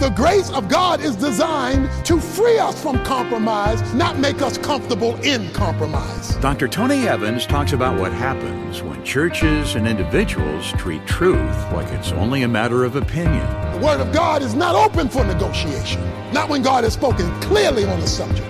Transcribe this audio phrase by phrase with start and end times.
[0.00, 5.14] The grace of God is designed to free us from compromise, not make us comfortable
[5.16, 6.36] in compromise.
[6.36, 6.68] Dr.
[6.68, 12.44] Tony Evans talks about what happens when churches and individuals treat truth like it's only
[12.44, 13.46] a matter of opinion.
[13.74, 17.84] The Word of God is not open for negotiation, not when God has spoken clearly
[17.84, 18.49] on the subject.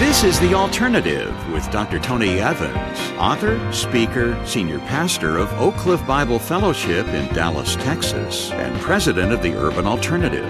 [0.00, 2.00] This is The Alternative with Dr.
[2.00, 8.80] Tony Evans, author, speaker, senior pastor of Oak Cliff Bible Fellowship in Dallas, Texas, and
[8.80, 10.48] president of the Urban Alternative.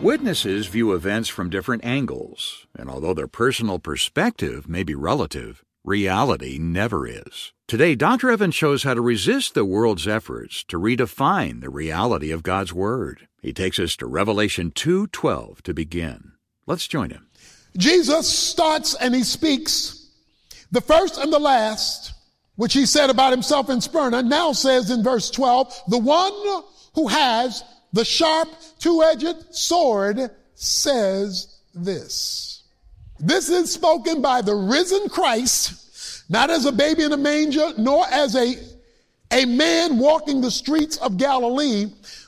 [0.00, 6.56] Witnesses view events from different angles, and although their personal perspective may be relative, reality
[6.56, 7.52] never is.
[7.66, 8.30] Today, Dr.
[8.30, 13.26] Evans shows how to resist the world's efforts to redefine the reality of God's Word.
[13.42, 16.34] He takes us to Revelation 2:12 to begin.
[16.64, 17.26] Let's join him.
[17.76, 20.08] Jesus starts and he speaks
[20.72, 22.12] the first and the last,
[22.56, 26.62] which he said about himself in Smyrna, now says in verse 12, the one
[26.94, 32.62] who has the sharp two-edged sword says this.
[33.18, 38.06] This is spoken by the risen Christ, not as a baby in a manger, nor
[38.10, 38.56] as a,
[39.30, 41.86] a man walking the streets of Galilee,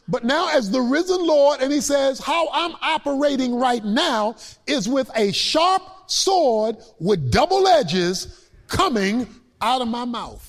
[0.08, 4.36] but now as the risen Lord, and he says, how I'm operating right now
[4.66, 9.26] is with a sharp sword with double edges coming
[9.60, 10.48] out of my mouth.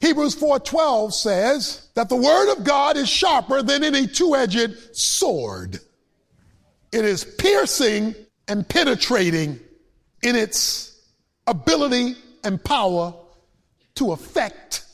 [0.00, 5.78] Hebrews 4:12 says that the word of God is sharper than any two-edged sword.
[6.92, 8.14] It is piercing
[8.48, 9.58] and penetrating
[10.22, 11.00] in its
[11.46, 13.14] ability and power
[13.94, 14.84] to affect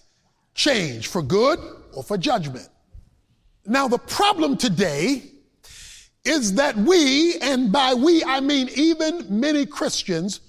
[0.55, 1.59] change for good
[1.93, 2.69] or for judgment.
[3.67, 5.23] Now, the problem today
[6.25, 10.41] is that we, and by we I mean even many Christians,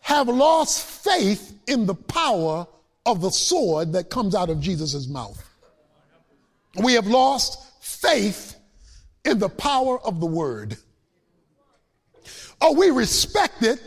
[0.00, 2.66] have lost faith in the power
[3.06, 5.42] of the sword that comes out of Jesus' mouth.
[6.76, 8.56] We have lost faith
[9.24, 10.76] in the power of the word.
[12.60, 13.80] Oh, we respect it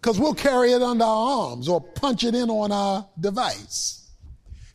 [0.00, 4.10] because we'll carry it under our arms or punch it in on our device.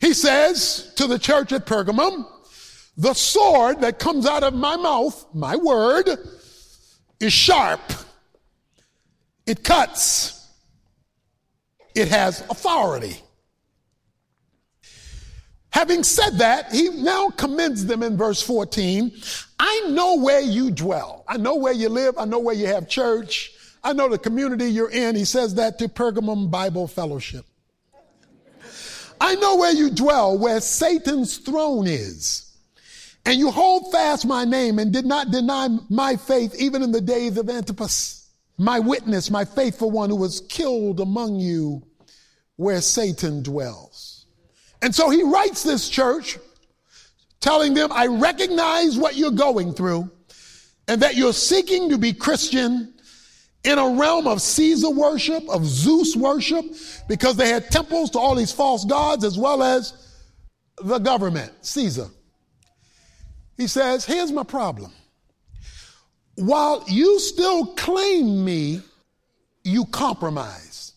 [0.00, 2.26] He says to the church at Pergamum,
[2.96, 6.08] the sword that comes out of my mouth, my word,
[7.20, 7.80] is sharp.
[9.46, 10.48] It cuts.
[11.94, 13.16] It has authority.
[15.70, 19.12] Having said that, he now commends them in verse 14.
[19.58, 21.24] I know where you dwell.
[21.26, 22.16] I know where you live.
[22.16, 23.52] I know where you have church.
[23.82, 25.16] I know the community you're in.
[25.16, 27.44] He says that to Pergamum Bible Fellowship.
[29.20, 32.43] I know where you dwell, where Satan's throne is.
[33.26, 37.00] And you hold fast my name and did not deny my faith even in the
[37.00, 41.82] days of Antipas, my witness, my faithful one who was killed among you
[42.56, 44.26] where Satan dwells.
[44.82, 46.38] And so he writes this church
[47.40, 50.10] telling them, I recognize what you're going through
[50.86, 52.92] and that you're seeking to be Christian
[53.64, 56.64] in a realm of Caesar worship, of Zeus worship,
[57.08, 59.94] because they had temples to all these false gods as well as
[60.82, 62.08] the government, Caesar.
[63.56, 64.92] He says, Here's my problem.
[66.36, 68.80] While you still claim me,
[69.62, 70.92] you compromise.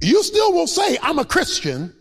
[0.00, 1.94] You still will say, I'm a Christian,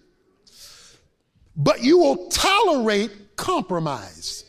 [1.55, 4.45] but you will tolerate compromise.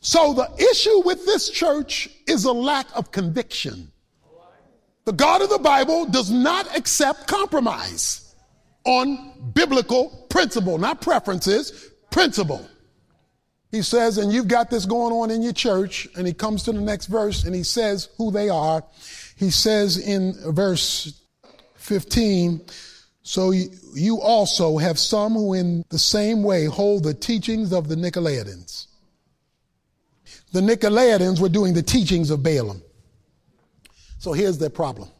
[0.00, 3.90] So the issue with this church is a lack of conviction.
[5.04, 8.34] The God of the Bible does not accept compromise
[8.84, 12.66] on biblical principle, not preferences, principle.
[13.70, 16.72] He says, and you've got this going on in your church, and he comes to
[16.72, 18.82] the next verse and he says who they are.
[19.36, 21.20] He says in verse
[21.74, 22.62] 15,
[23.22, 27.94] so you also have some who in the same way hold the teachings of the
[27.94, 28.86] Nicolaitans.
[30.52, 32.82] The Nicolaitans were doing the teachings of Balaam.
[34.18, 35.10] So here's their problem.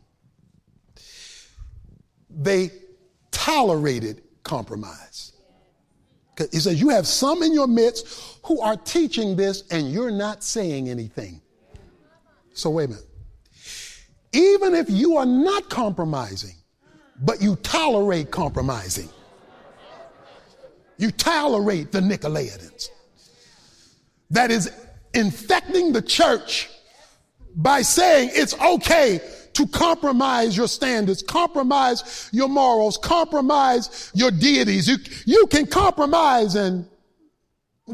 [2.30, 2.70] They
[3.30, 5.32] tolerated compromise.
[6.50, 10.42] He says, You have some in your midst who are teaching this and you're not
[10.42, 11.40] saying anything.
[12.54, 13.04] So, wait a minute.
[14.32, 16.54] Even if you are not compromising,
[17.20, 19.08] but you tolerate compromising,
[20.98, 22.88] you tolerate the Nicolaitans.
[24.30, 24.70] That is
[25.14, 26.68] infecting the church
[27.56, 29.20] by saying it's okay
[29.58, 34.86] to compromise your standards, compromise your morals, compromise your deities.
[34.86, 36.86] You, you can compromise and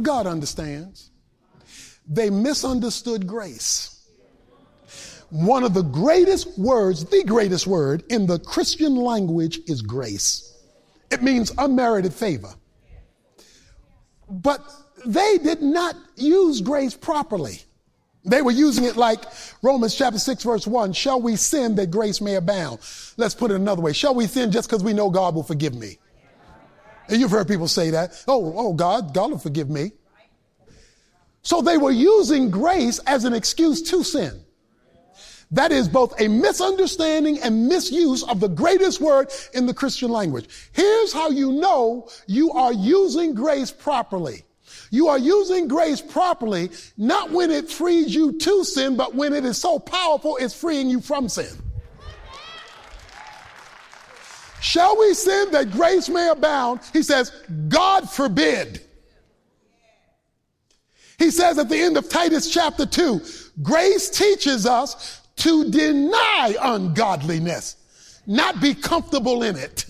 [0.02, 1.10] God understands.
[2.06, 4.10] They misunderstood grace.
[5.30, 10.54] One of the greatest words, the greatest word in the Christian language is grace.
[11.10, 12.52] It means unmerited favor.
[14.28, 14.60] But
[15.06, 17.62] they did not use grace properly.
[18.24, 19.22] They were using it like
[19.62, 20.92] Romans chapter 6 verse 1.
[20.94, 22.78] Shall we sin that grace may abound?
[23.16, 23.92] Let's put it another way.
[23.92, 25.98] Shall we sin just because we know God will forgive me?
[27.08, 28.24] And you've heard people say that.
[28.26, 29.92] Oh, oh, God, God will forgive me.
[31.42, 34.40] So they were using grace as an excuse to sin.
[35.50, 40.48] That is both a misunderstanding and misuse of the greatest word in the Christian language.
[40.72, 44.44] Here's how you know you are using grace properly.
[44.90, 49.44] You are using grace properly, not when it frees you to sin, but when it
[49.44, 51.56] is so powerful, it's freeing you from sin.
[54.60, 56.80] Shall we sin that grace may abound?
[56.92, 57.30] He says,
[57.68, 58.80] God forbid.
[61.18, 63.20] He says at the end of Titus chapter 2,
[63.62, 67.76] grace teaches us to deny ungodliness,
[68.26, 69.84] not be comfortable in it.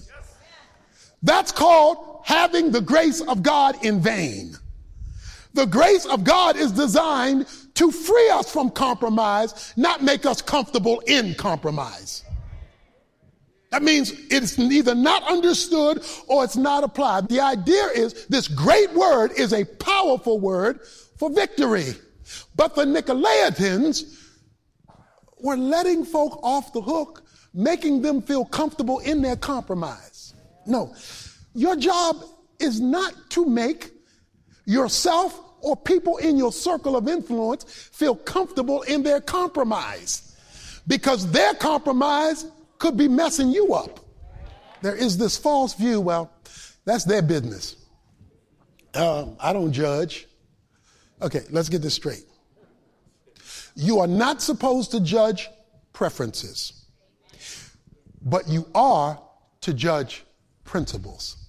[1.23, 4.57] That's called having the grace of God in vain.
[5.55, 11.01] The grace of God is designed to free us from compromise, not make us comfortable
[11.07, 12.25] in compromise.
[13.71, 17.29] That means it's either not understood or it's not applied.
[17.29, 20.81] The idea is this great word is a powerful word
[21.19, 21.95] for victory.
[22.57, 24.21] But the Nicolaitans
[25.41, 30.35] were letting folk off the hook, making them feel comfortable in their compromise.
[30.67, 30.95] No,
[31.55, 32.25] your job
[32.59, 33.94] is not to make
[34.65, 40.37] yourself or people in your circle of influence feel comfortable in their compromise
[40.87, 42.47] because their compromise
[42.79, 44.01] could be messing you up.
[44.83, 46.31] There is this false view, well,
[46.85, 47.77] that's their business.
[48.95, 50.27] Um, I don't judge.
[51.23, 52.25] Okay, let's get this straight.
[53.75, 55.49] You are not supposed to judge
[55.93, 56.85] preferences,
[58.21, 59.21] but you are
[59.63, 60.25] to judge
[60.65, 61.44] principles.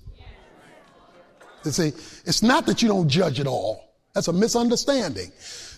[1.71, 1.93] See,
[2.25, 3.95] it's not that you don't judge at all.
[4.13, 5.31] That's a misunderstanding.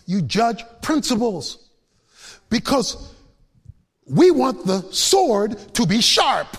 [0.06, 1.70] You judge principles
[2.50, 3.14] because
[4.06, 6.58] we want the sword to be sharp.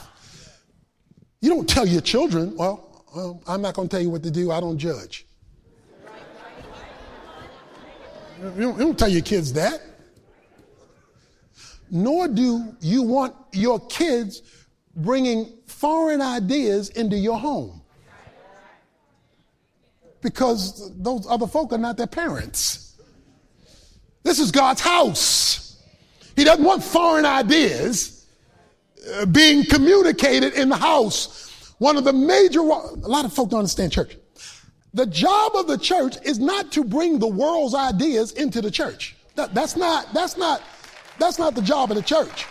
[1.41, 4.31] You don't tell your children, well, well I'm not going to tell you what to
[4.31, 4.51] do.
[4.51, 5.27] I don't judge.
[8.39, 9.81] You don't, you don't tell your kids that.
[11.91, 14.43] Nor do you want your kids
[14.95, 17.78] bringing foreign ideas into your home
[20.21, 22.97] because those other folk are not their parents.
[24.23, 25.83] This is God's house.
[26.37, 28.27] He doesn't want foreign ideas
[29.15, 31.75] uh, being communicated in the house.
[31.79, 34.17] One of the major, a lot of folk don't understand church.
[34.95, 39.17] The job of the church is not to bring the world's ideas into the church.
[39.37, 40.63] That, that's not, that's not,
[41.19, 42.47] that's not the job of the church.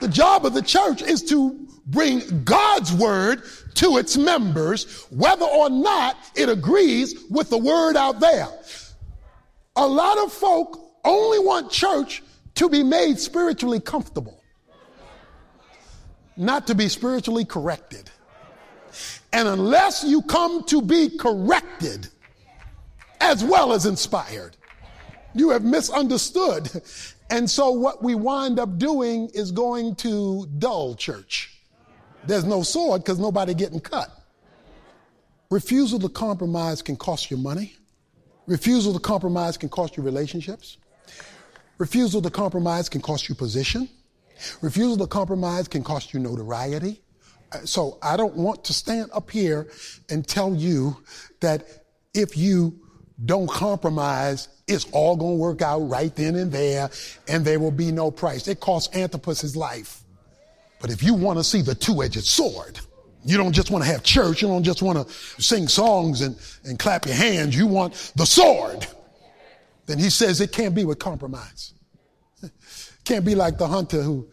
[0.00, 3.42] The job of the church is to bring God's word
[3.74, 8.48] to its members, whether or not it agrees with the word out there.
[9.76, 12.22] A lot of folk only want church
[12.54, 14.42] to be made spiritually comfortable,
[16.36, 18.10] not to be spiritually corrected.
[19.32, 22.08] And unless you come to be corrected
[23.20, 24.56] as well as inspired,
[25.34, 26.70] you have misunderstood.
[27.30, 31.61] And so what we wind up doing is going to dull church.
[32.26, 34.10] There's no sword because nobody getting cut.
[35.50, 37.76] Refusal to compromise can cost you money.
[38.46, 40.78] Refusal to compromise can cost you relationships.
[41.78, 43.88] Refusal to compromise can cost you position.
[44.60, 47.02] Refusal to compromise can cost you notoriety.
[47.52, 49.68] Uh, so I don't want to stand up here
[50.08, 50.96] and tell you
[51.40, 51.66] that
[52.14, 52.78] if you
[53.24, 56.90] don't compromise, it's all going to work out right then and there,
[57.28, 58.48] and there will be no price.
[58.48, 60.01] It cost Antipas his life.
[60.82, 62.80] But if you want to see the two-edged sword,
[63.24, 64.42] you don't just want to have church.
[64.42, 67.56] You don't just want to sing songs and, and clap your hands.
[67.56, 68.88] You want the sword.
[69.86, 71.74] Then he says it can't be with compromise.
[73.04, 74.28] can't be like the hunter who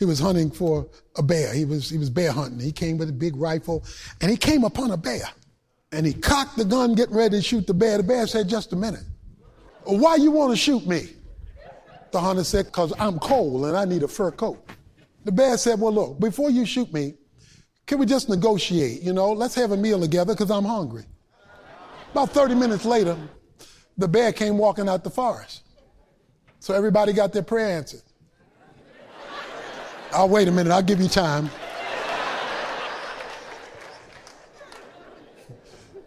[0.00, 1.54] he was hunting for a bear.
[1.54, 2.58] He was, he was bear hunting.
[2.58, 3.84] He came with a big rifle
[4.20, 5.22] and he came upon a bear
[5.92, 7.98] and he cocked the gun getting ready to shoot the bear.
[7.98, 9.04] The bear said, just a minute.
[9.84, 11.10] Why you want to shoot me?
[12.10, 14.58] The hunter said, cause I'm cold and I need a fur coat.
[15.24, 17.14] The bear said, Well, look, before you shoot me,
[17.86, 19.02] can we just negotiate?
[19.02, 21.04] You know, let's have a meal together because I'm hungry.
[22.12, 23.16] About 30 minutes later,
[23.96, 25.62] the bear came walking out the forest.
[26.58, 28.02] So everybody got their prayer answered.
[30.12, 31.50] I'll wait a minute, I'll give you time.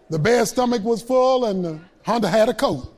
[0.10, 2.95] The bear's stomach was full and the hunter had a coat.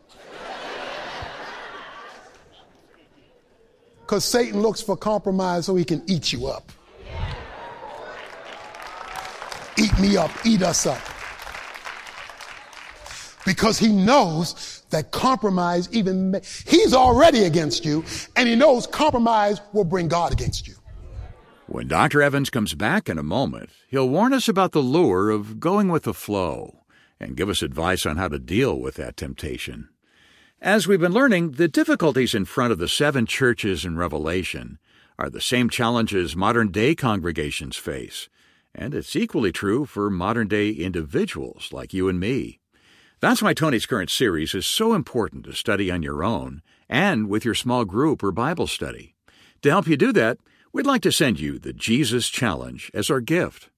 [4.08, 6.72] Because Satan looks for compromise so he can eat you up.
[9.78, 11.02] Eat me up, eat us up.
[13.46, 18.04] because he knows that compromise even, he's already against you
[18.36, 20.76] and he knows compromise will bring God against you.
[21.66, 22.22] When Dr.
[22.22, 26.04] Evans comes back in a moment, he'll warn us about the lure of going with
[26.04, 26.84] the flow
[27.20, 29.90] and give us advice on how to deal with that temptation.
[30.62, 34.80] As we've been learning, the difficulties in front of the seven churches in Revelation
[35.20, 38.28] are the same challenges modern day congregations face,
[38.74, 42.60] and it's equally true for modern day individuals like you and me.
[43.20, 47.46] That's why Tony's current series is so important to study on your own and with
[47.46, 49.14] your small group or Bible study.
[49.62, 50.40] To help you do that,
[50.74, 53.70] we'd like to send you the Jesus Challenge as our gift.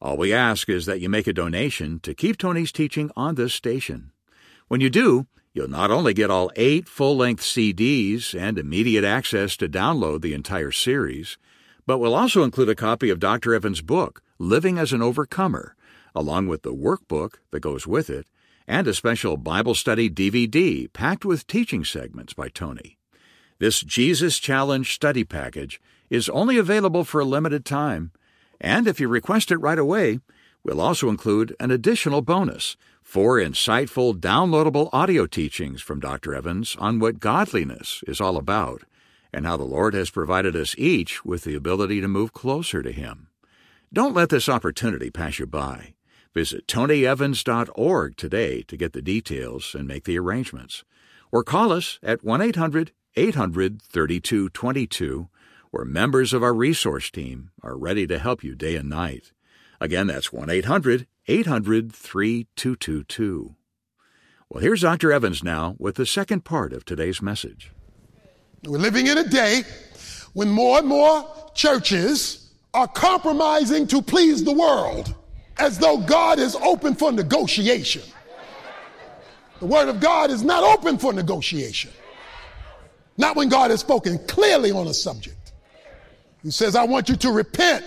[0.00, 3.52] All we ask is that you make a donation to keep Tony's teaching on this
[3.52, 4.12] station.
[4.68, 9.56] When you do, you'll not only get all eight full length CDs and immediate access
[9.56, 11.38] to download the entire series,
[11.86, 13.54] but we'll also include a copy of Dr.
[13.54, 15.76] Evans' book, Living as an Overcomer,
[16.14, 18.26] along with the workbook that goes with it
[18.66, 22.98] and a special Bible study DVD packed with teaching segments by Tony.
[23.58, 25.80] This Jesus Challenge study package
[26.10, 28.12] is only available for a limited time,
[28.60, 30.20] and if you request it right away,
[30.64, 32.76] we'll also include an additional bonus
[33.12, 36.34] four insightful downloadable audio teachings from Dr.
[36.34, 38.84] Evans on what godliness is all about
[39.34, 42.90] and how the Lord has provided us each with the ability to move closer to
[42.90, 43.28] Him.
[43.92, 45.92] Don't let this opportunity pass you by.
[46.32, 50.82] Visit tonyevans.org today to get the details and make the arrangements.
[51.30, 55.28] Or call us at 1 800 800 3222,
[55.70, 59.32] where members of our resource team are ready to help you day and night.
[59.82, 63.56] Again, that's 1 800 800 3222.
[64.48, 65.12] Well, here's Dr.
[65.12, 67.72] Evans now with the second part of today's message.
[68.64, 69.64] We're living in a day
[70.34, 75.16] when more and more churches are compromising to please the world
[75.58, 78.02] as though God is open for negotiation.
[79.58, 81.90] The Word of God is not open for negotiation.
[83.16, 85.54] Not when God has spoken clearly on a subject.
[86.44, 87.84] He says, I want you to repent.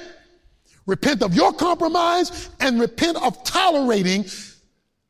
[0.85, 4.25] Repent of your compromise and repent of tolerating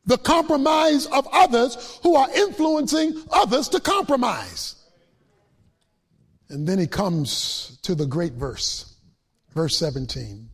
[0.06, 4.76] the compromise of others who are influencing others to compromise.
[6.50, 8.96] And then he comes to the great verse,
[9.54, 10.50] verse 17.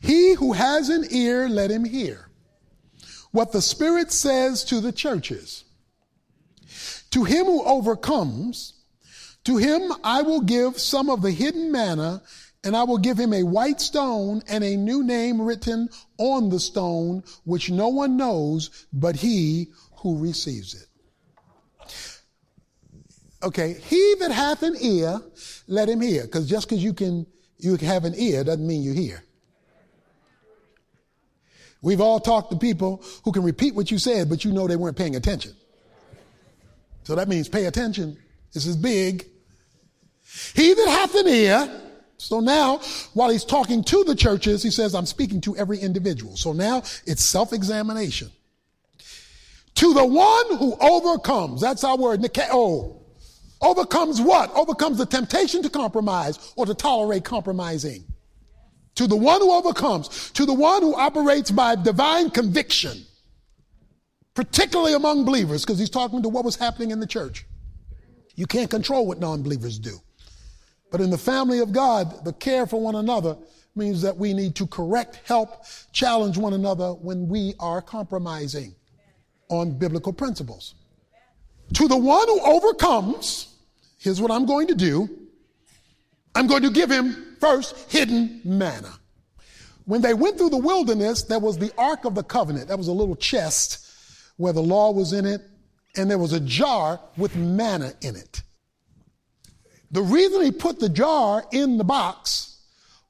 [0.00, 2.28] He who has an ear, let him hear
[3.30, 5.64] what the Spirit says to the churches.
[7.10, 8.74] To him who overcomes,
[9.44, 12.22] to him I will give some of the hidden manna,
[12.68, 16.60] and I will give him a white stone and a new name written on the
[16.60, 20.86] stone, which no one knows but he who receives it.
[23.42, 25.18] Okay, he that hath an ear,
[25.66, 26.24] let him hear.
[26.24, 29.24] Because just because you can you have an ear doesn't mean you hear.
[31.80, 34.76] We've all talked to people who can repeat what you said, but you know they
[34.76, 35.54] weren't paying attention.
[37.04, 38.18] So that means pay attention.
[38.52, 39.24] This is big.
[40.54, 41.87] He that hath an ear,
[42.18, 42.78] so now,
[43.14, 46.36] while he's talking to the churches, he says, I'm speaking to every individual.
[46.36, 48.30] So now it's self-examination.
[49.76, 52.96] To the one who overcomes, that's our word, nikeo.
[53.60, 54.54] Overcomes what?
[54.54, 58.04] Overcomes the temptation to compromise or to tolerate compromising
[58.98, 63.06] to the one who overcomes, to the one who operates by divine conviction,
[64.34, 67.46] particularly among believers, because he's talking to what was happening in the church.
[68.34, 69.98] You can't control what non believers do.
[70.90, 73.36] But in the family of God, the care for one another
[73.74, 78.74] means that we need to correct, help, challenge one another when we are compromising
[79.48, 80.74] on biblical principles.
[81.74, 83.54] To the one who overcomes,
[83.98, 85.08] here's what I'm going to do
[86.34, 88.92] I'm going to give him first hidden manna.
[89.86, 92.68] When they went through the wilderness, there was the Ark of the Covenant.
[92.68, 93.86] That was a little chest
[94.36, 95.40] where the law was in it,
[95.96, 98.42] and there was a jar with manna in it.
[99.90, 102.58] The reason he put the jar in the box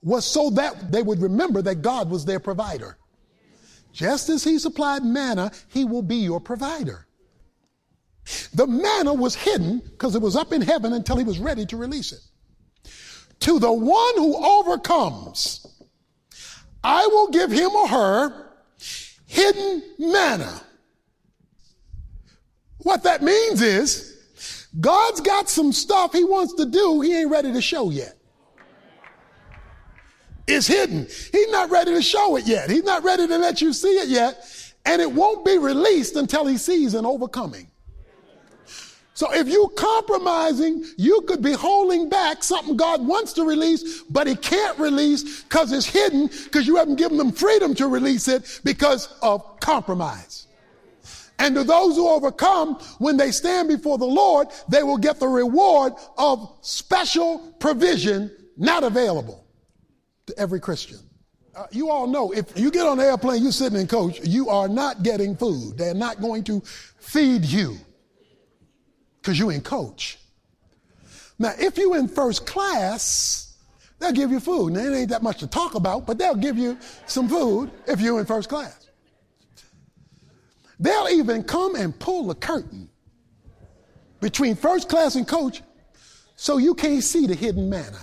[0.03, 2.97] was so that they would remember that God was their provider.
[3.93, 7.07] Just as he supplied manna, he will be your provider.
[8.55, 11.77] The manna was hidden because it was up in heaven until he was ready to
[11.77, 12.21] release it
[13.41, 15.67] to the one who overcomes,
[16.83, 18.53] I will give him or her
[19.27, 20.61] hidden manna.
[22.79, 24.18] What that means is,
[24.81, 28.15] God's got some stuff he wants to do, he ain't ready to show yet.
[30.47, 31.07] It's hidden.
[31.33, 32.71] He's not ready to show it yet.
[32.71, 34.43] He's not ready to let you see it yet.
[34.87, 37.71] And it won't be released until he sees an overcoming.
[39.13, 44.27] So if you're compromising, you could be holding back something God wants to release, but
[44.27, 48.61] he can't release because it's hidden because you haven't given them freedom to release it
[48.65, 50.48] because of compromise.
[51.39, 55.29] And to those who overcome, when they stand before the Lord, they will get the
[55.29, 59.45] reward of special provision not available
[60.27, 60.99] to every Christian.
[61.55, 64.49] Uh, you all know if you get on the airplane, you're sitting in coach, you
[64.49, 65.79] are not getting food.
[65.79, 66.61] They're not going to
[67.01, 67.77] feed you
[69.21, 70.19] because you're in coach.
[71.39, 73.57] Now, if you're in first class,
[73.99, 74.73] they'll give you food.
[74.73, 78.01] Now, it ain't that much to talk about, but they'll give you some food if
[78.01, 78.78] you're in first class.
[80.81, 82.89] They'll even come and pull the curtain
[84.21, 85.63] between first class and coach
[86.37, 87.99] so you can't see the hidden manna.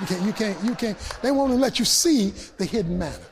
[0.00, 1.18] You can't, you can't, you can't.
[1.22, 3.24] They won't let you see the hidden manna.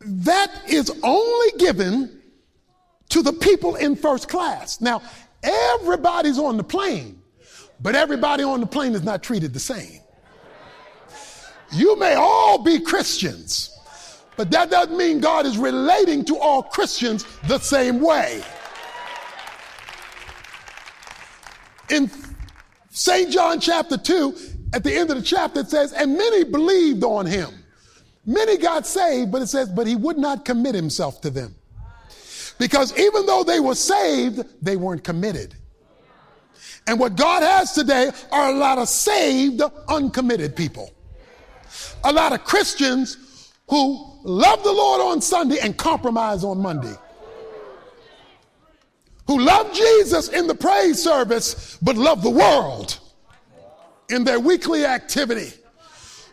[0.00, 2.20] That is only given
[3.08, 4.80] to the people in first class.
[4.80, 5.02] Now,
[5.42, 7.20] everybody's on the plane,
[7.80, 10.00] but everybody on the plane is not treated the same.
[11.72, 13.76] You may all be Christians,
[14.36, 18.42] but that doesn't mean God is relating to all Christians the same way.
[21.88, 22.10] In
[22.90, 23.30] St.
[23.30, 24.36] John chapter 2,
[24.74, 27.50] at the end of the chapter, it says, And many believed on him.
[28.24, 31.54] Many got saved, but it says, But he would not commit himself to them.
[32.58, 35.54] Because even though they were saved, they weren't committed.
[36.86, 40.92] And what God has today are a lot of saved, uncommitted people.
[42.04, 46.96] A lot of Christians who love the Lord on Sunday and compromise on Monday
[49.26, 52.98] who love Jesus in the praise service, but love the world
[54.10, 55.52] in their weekly activity.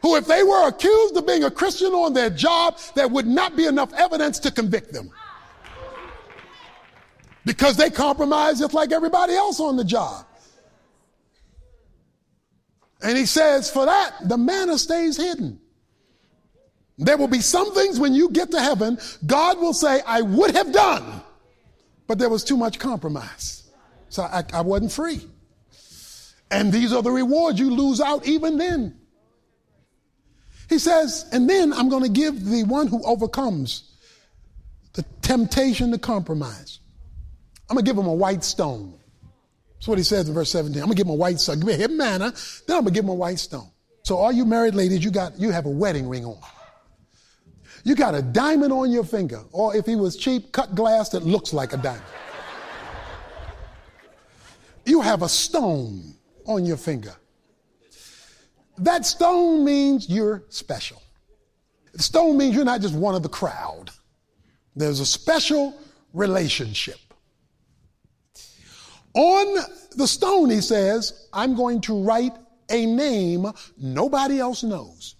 [0.01, 3.55] Who, if they were accused of being a Christian on their job, there would not
[3.55, 5.11] be enough evidence to convict them.
[7.45, 10.25] Because they compromise just like everybody else on the job.
[13.01, 15.59] And he says, for that, the manna stays hidden.
[16.97, 20.55] There will be some things when you get to heaven, God will say, I would
[20.55, 21.21] have done
[22.09, 23.71] but there was too much compromise.
[24.09, 25.21] So I, I wasn't free.
[26.49, 28.99] And these are the rewards you lose out even then.
[30.69, 33.95] He says, and then I'm going to give the one who overcomes
[34.93, 36.79] the temptation to compromise.
[37.69, 38.98] I'm going to give him a white stone.
[39.79, 40.81] That's what he says in verse 17.
[40.81, 41.59] I'm to give him a white stone.
[41.59, 42.33] Give me a him manna,
[42.67, 43.69] then I'm to give him a white stone.
[44.03, 46.37] So all you married ladies, you got, you have a wedding ring on.
[47.85, 51.23] You got a diamond on your finger, or if he was cheap, cut glass that
[51.23, 52.03] looks like a diamond.
[54.85, 56.15] You have a stone
[56.45, 57.13] on your finger.
[58.79, 61.01] That stone means you're special.
[61.93, 63.91] The stone means you're not just one of the crowd.
[64.75, 65.73] There's a special
[66.13, 66.99] relationship.
[69.13, 69.57] On
[69.95, 72.33] the stone, he says, I'm going to write
[72.69, 75.15] a name nobody else knows.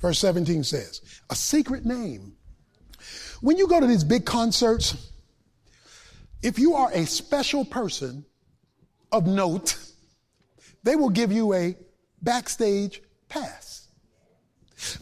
[0.00, 2.32] Verse 17 says, a secret name.
[3.40, 5.10] When you go to these big concerts,
[6.42, 8.24] if you are a special person
[9.12, 9.76] of note,
[10.82, 11.76] they will give you a
[12.22, 13.88] backstage pass.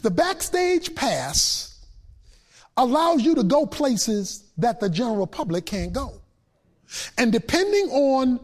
[0.01, 1.85] The backstage pass
[2.75, 6.18] allows you to go places that the general public can't go.
[7.17, 8.39] And depending on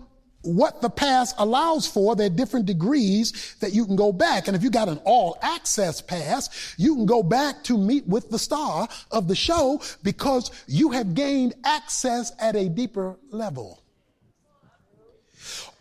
[0.46, 2.16] what the pass allows for.
[2.16, 4.48] There are different degrees that you can go back.
[4.48, 8.30] And if you got an all access pass, you can go back to meet with
[8.30, 13.82] the star of the show because you have gained access at a deeper level.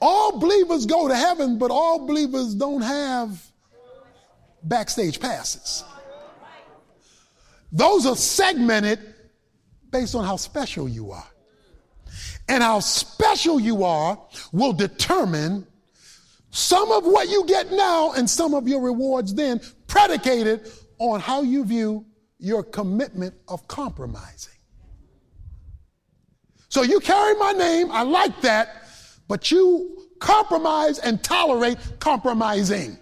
[0.00, 3.42] All believers go to heaven, but all believers don't have
[4.62, 5.85] backstage passes.
[7.72, 9.14] Those are segmented
[9.90, 11.27] based on how special you are
[12.48, 14.18] and how special you are
[14.52, 15.66] will determine
[16.50, 21.42] some of what you get now and some of your rewards then, predicated on how
[21.42, 22.07] you view
[22.38, 24.52] your commitment of compromising.
[26.68, 28.85] So you carry my name, I like that,
[29.26, 32.98] but you compromise and tolerate compromising.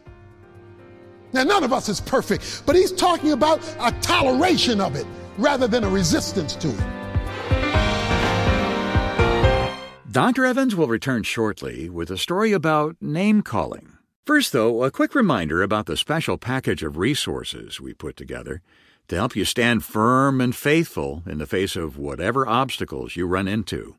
[1.32, 5.06] Now, none of us is perfect, but he's talking about a toleration of it
[5.38, 7.01] rather than a resistance to it.
[10.12, 10.44] Dr.
[10.44, 13.96] Evans will return shortly with a story about name calling.
[14.26, 18.60] First, though, a quick reminder about the special package of resources we put together
[19.08, 23.48] to help you stand firm and faithful in the face of whatever obstacles you run
[23.48, 23.96] into.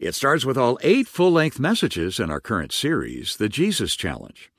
[0.00, 4.50] It starts with all eight full length messages in our current series, The Jesus Challenge.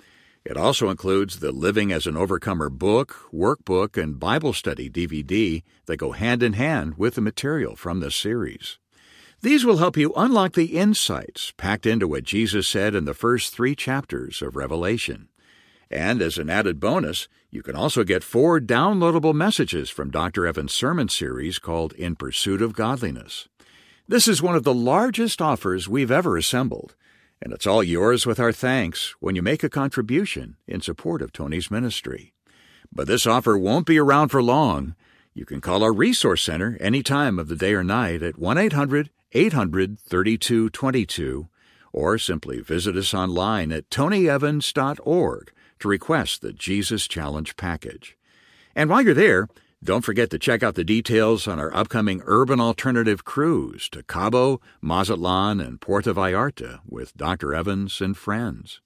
[0.46, 5.98] It also includes the Living as an Overcomer book, workbook, and Bible study DVD that
[5.98, 8.78] go hand in hand with the material from this series.
[9.42, 13.54] These will help you unlock the insights packed into what Jesus said in the first
[13.54, 15.30] three chapters of Revelation.
[15.92, 20.46] And as an added bonus, You can also get four downloadable messages from Dr.
[20.46, 23.48] Evans' sermon series called In Pursuit of Godliness.
[24.06, 26.96] This is one of the largest offers we've ever assembled,
[27.42, 31.32] and it's all yours with our thanks when you make a contribution in support of
[31.32, 32.34] Tony's ministry.
[32.92, 34.96] But this offer won't be around for long.
[35.38, 38.58] You can call our Resource Center any time of the day or night at 1
[38.58, 41.48] 800 800 3222
[41.94, 48.18] or simply visit us online at tonyevans.org to request the Jesus Challenge package.
[48.76, 49.48] And while you're there,
[49.84, 54.60] don't forget to check out the details on our upcoming urban alternative cruise to Cabo,
[54.82, 57.54] Mazatlan, and Puerto Vallarta with Dr.
[57.54, 58.82] Evans and friends.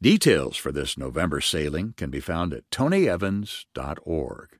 [0.00, 4.59] Details for this November sailing can be found at tonyevans.org.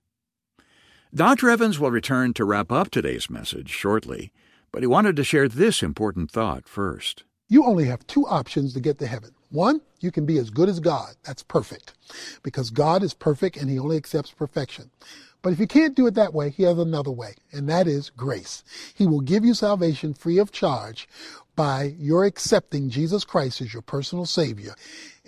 [1.12, 1.51] Dr.
[1.51, 4.33] Evans will return to wrap up today's message shortly,
[4.70, 7.25] but he wanted to share this important thought first.
[7.49, 9.31] You only have two options to get to heaven.
[9.49, 11.16] One, you can be as good as God.
[11.25, 11.94] That's perfect.
[12.44, 14.92] Because God is perfect and he only accepts perfection.
[15.42, 18.11] But if you can't do it that way, he has another way, and that is
[18.11, 18.62] grace.
[18.94, 21.09] He will give you salvation free of charge
[21.57, 24.74] by your accepting Jesus Christ as your personal Savior.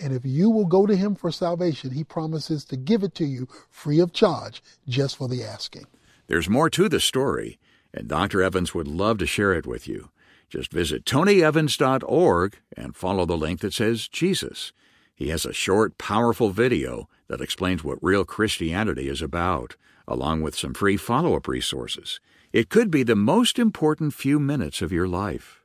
[0.01, 3.25] And if you will go to him for salvation, he promises to give it to
[3.25, 5.87] you free of charge just for the asking.
[6.27, 7.59] There's more to the story,
[7.93, 8.43] and Dr.
[8.43, 10.11] Evans would love to share it with you.
[10.49, 14.73] Just visit tonyevans.org and follow the link that says Jesus.
[15.15, 20.57] He has a short, powerful video that explains what real Christianity is about, along with
[20.57, 22.21] some free follow up resources.
[22.53, 25.63] It could be the most important few minutes of your life.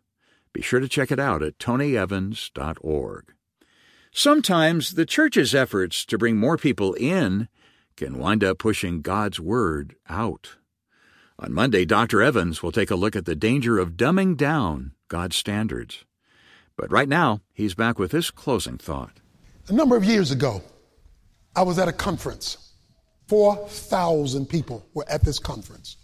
[0.54, 3.34] Be sure to check it out at tonyevans.org.
[4.12, 7.50] Sometimes the church's efforts to bring more people in
[7.96, 10.56] can wind up pushing God's Word out.
[11.40, 12.22] On Monday, Dr.
[12.22, 16.06] Evans will take a look at the danger of dumbing down God's standards.
[16.76, 19.20] But right now, he's back with this closing thought.
[19.68, 20.64] A number of years ago,
[21.56, 22.67] I was at a conference.
[23.28, 25.98] 4,000 people were at this conference.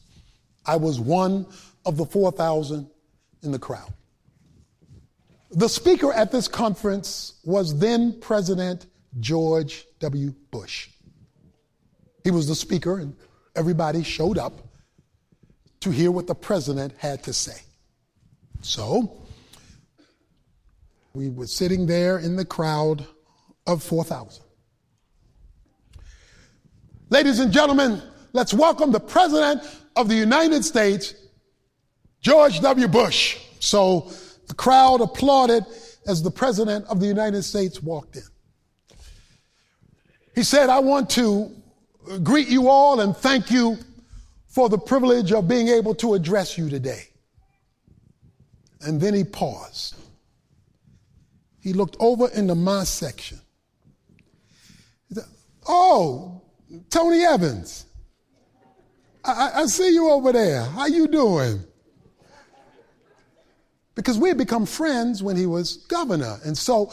[0.65, 1.45] I was one
[1.86, 2.89] of the 4,000
[3.43, 3.93] in the crowd.
[5.51, 8.88] The speaker at this conference was then President
[9.19, 10.33] George W.
[10.51, 10.89] Bush.
[12.23, 13.15] He was the speaker, and
[13.55, 14.53] everybody showed up
[15.81, 17.62] to hear what the president had to say.
[18.62, 19.25] So,
[21.13, 23.05] we were sitting there in the crowd
[23.67, 24.42] of 4,000.
[27.13, 29.62] Ladies and gentlemen, let's welcome the President
[29.95, 31.13] of the United States,
[32.21, 32.88] George W.
[32.88, 33.38] Bush.
[33.60, 34.12] So
[34.47, 35.63] the crowd applauded
[36.08, 38.23] as the President of the United States walked in.
[40.34, 41.56] He said, I want to
[42.23, 43.78] greet you all and thank you
[44.47, 47.10] for the privilege of being able to address you today.
[48.82, 49.93] And then he paused.
[51.62, 53.39] He looked over into my section.
[55.10, 55.26] He said,
[55.67, 56.42] Oh,
[56.89, 57.86] Tony Evans.
[59.25, 60.63] I, I, see you over there.
[60.63, 61.63] How you doing?
[63.95, 66.39] Because we had become friends when he was governor.
[66.43, 66.91] And so,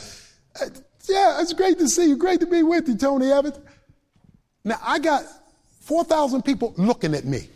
[0.61, 0.67] uh,
[1.09, 2.17] yeah, it's great to see you.
[2.17, 3.59] Great to be with you, Tony Evans.
[4.65, 5.25] Now, I got
[5.81, 7.49] 4,000 people looking at me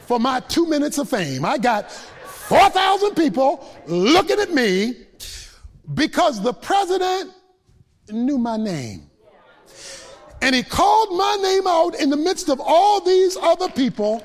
[0.00, 1.44] for my two minutes of fame.
[1.44, 4.94] I got 4,000 people looking at me
[5.94, 7.32] because the president
[8.10, 9.07] knew my name.
[10.40, 14.24] And he called my name out in the midst of all these other people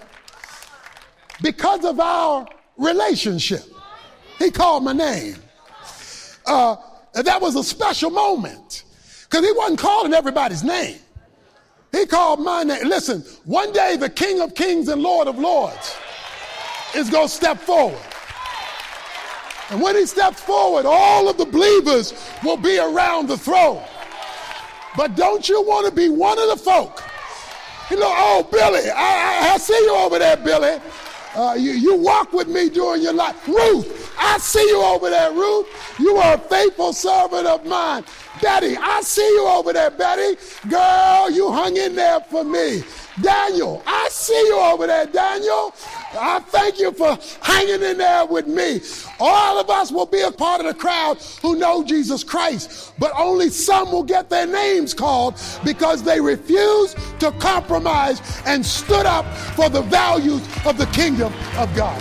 [1.41, 2.47] because of our
[2.77, 3.63] relationship.
[4.39, 5.35] He called my name.
[6.45, 6.75] Uh,
[7.13, 8.83] that was a special moment
[9.23, 10.99] because he wasn't calling everybody's name.
[11.91, 12.87] He called my name.
[12.87, 15.95] Listen, one day the King of Kings and Lord of Lords
[16.95, 18.01] is going to step forward.
[19.69, 23.83] And when he steps forward, all of the believers will be around the throne.
[24.95, 27.01] But don't you want to be one of the folk?
[27.89, 30.79] You know, oh, Billy, I, I, I see you over there, Billy.
[31.35, 33.47] Uh, you, you walk with me during your life.
[33.47, 35.67] Ruth, I see you over there, Ruth.
[35.99, 38.05] You are a faithful servant of mine.
[38.41, 40.37] Betty, I see you over there, Betty.
[40.69, 42.83] Girl, you hung in there for me.
[43.21, 45.73] Daniel, I see you over there, Daniel.
[46.15, 48.81] I thank you for hanging in there with me.
[49.19, 53.11] All of us will be a part of the crowd who know Jesus Christ, but
[53.17, 59.25] only some will get their names called because they refused to compromise and stood up
[59.55, 61.99] for the values of the kingdom of God.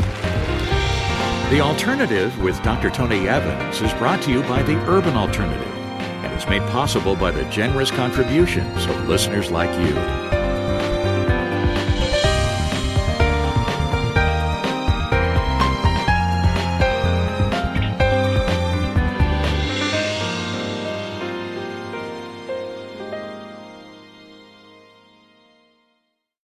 [1.51, 2.91] The Alternative with Dr.
[2.91, 5.69] Tony Evans is brought to you by the Urban Alternative
[6.25, 10.42] and is made possible by the generous contributions of listeners like you.